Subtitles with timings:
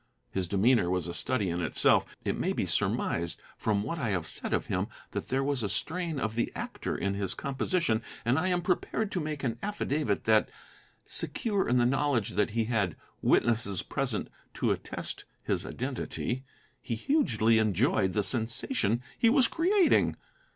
[0.31, 2.07] His demeanor was a study in itself.
[2.25, 5.69] It may be surmised, from what I have said of him, that there was a
[5.69, 10.23] strain of the actor in his composition; and I am prepared to make an affidavit
[10.23, 10.49] that,
[11.05, 16.45] secure in the knowledge that he had witnesses present to attest his identity,
[16.81, 20.15] he hugely enjoyed the sensation he was creating.